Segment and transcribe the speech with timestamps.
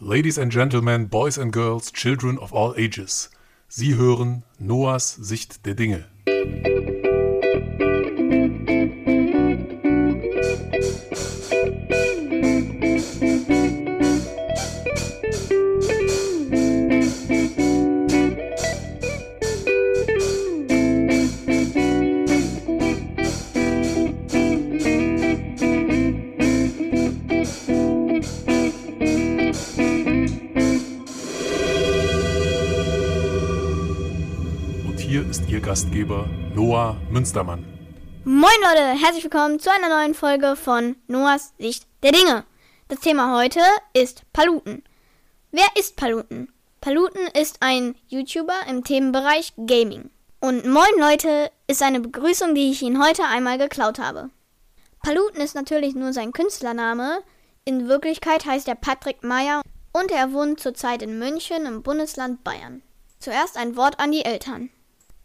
[0.00, 3.30] Ladies and Gentlemen, Boys and Girls, Children of all ages.
[3.66, 6.04] Sie hören Noahs Sicht der Dinge.
[35.06, 37.64] Hier ist Ihr Gastgeber Noah Münstermann.
[38.24, 42.44] Moin Leute, herzlich willkommen zu einer neuen Folge von Noahs Sicht der Dinge.
[42.88, 43.60] Das Thema heute
[43.92, 44.82] ist Paluten.
[45.52, 46.52] Wer ist Paluten?
[46.80, 50.10] Paluten ist ein YouTuber im Themenbereich Gaming.
[50.40, 54.30] Und Moin Leute ist eine Begrüßung, die ich Ihnen heute einmal geklaut habe.
[55.04, 57.22] Paluten ist natürlich nur sein Künstlername.
[57.64, 59.62] In Wirklichkeit heißt er Patrick Meyer
[59.92, 62.82] und er wohnt zurzeit in München im Bundesland Bayern.
[63.20, 64.70] Zuerst ein Wort an die Eltern.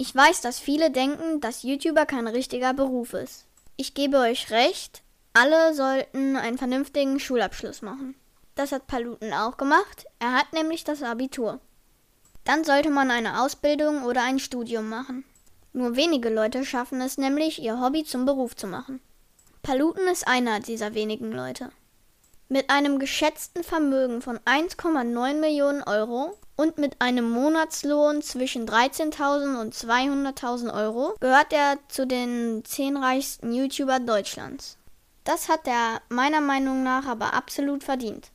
[0.04, 3.46] Ich weiß, dass viele denken, dass YouTuber kein richtiger Beruf ist.
[3.78, 8.16] Ich gebe euch recht, alle sollten einen vernünftigen Schulabschluss machen.
[8.56, 11.60] Das hat Paluten auch gemacht, er hat nämlich das Abitur.
[12.46, 15.24] Dann sollte man eine Ausbildung oder ein Studium machen.
[15.72, 19.02] Nur wenige Leute schaffen es nämlich, ihr Hobby zum Beruf zu machen.
[19.62, 21.70] Paluten ist einer dieser wenigen Leute.
[22.50, 29.74] Mit einem geschätzten Vermögen von 1,9 Millionen Euro und mit einem Monatslohn zwischen 13.000 und
[29.74, 34.78] 200.000 Euro gehört er zu den 10 reichsten YouTuber Deutschlands.
[35.24, 38.30] Das hat er meiner Meinung nach aber absolut verdient.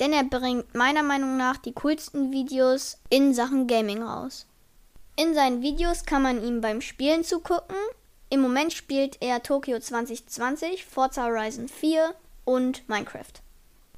[0.00, 4.46] Denn er bringt meiner Meinung nach die coolsten Videos in Sachen Gaming raus.
[5.14, 7.76] In seinen Videos kann man ihm beim Spielen zugucken.
[8.28, 12.12] Im Moment spielt er Tokyo 2020, Forza Horizon 4
[12.44, 13.34] und Minecraft.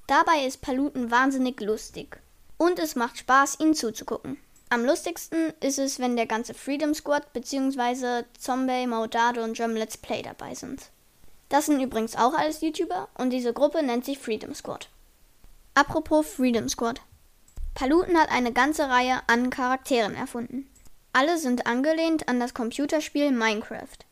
[0.07, 2.21] Dabei ist Paluten wahnsinnig lustig.
[2.61, 4.37] Und es macht Spaß, ihn zuzugucken.
[4.69, 8.25] Am lustigsten ist es, wenn der ganze Freedom Squad bzw.
[8.39, 10.91] Zombie, Maudado und German Let's Play dabei sind.
[11.49, 14.91] Das sind übrigens auch alles YouTuber und diese Gruppe nennt sich Freedom Squad.
[15.73, 17.01] Apropos Freedom Squad.
[17.73, 20.69] Paluten hat eine ganze Reihe an Charakteren erfunden.
[21.15, 24.05] Alle sind angelehnt an das Computerspiel Minecraft.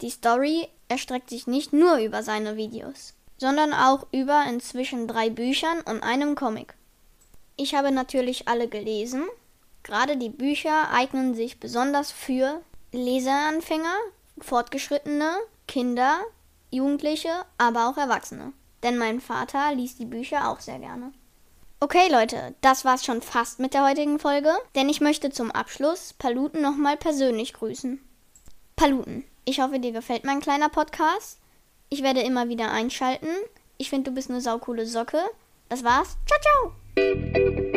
[0.00, 5.82] Die Story erstreckt sich nicht nur über seine Videos, sondern auch über inzwischen drei Büchern
[5.82, 6.74] und einem Comic.
[7.56, 9.24] Ich habe natürlich alle gelesen.
[9.82, 12.60] Gerade die Bücher eignen sich besonders für
[12.92, 13.94] Leseranfänger,
[14.40, 15.36] Fortgeschrittene,
[15.66, 16.18] Kinder,
[16.70, 18.52] Jugendliche, aber auch Erwachsene.
[18.82, 21.12] Denn mein Vater liest die Bücher auch sehr gerne.
[21.78, 26.14] Okay Leute, das war's schon fast mit der heutigen Folge, denn ich möchte zum Abschluss
[26.14, 28.00] Paluten nochmal persönlich grüßen.
[28.76, 31.38] Paluten, ich hoffe dir gefällt mein kleiner Podcast.
[31.88, 33.28] Ich werde immer wieder einschalten.
[33.76, 35.20] Ich finde, du bist eine saukoole Socke.
[35.68, 36.16] Das war's.
[36.26, 36.85] Ciao, ciao!
[36.98, 37.75] Música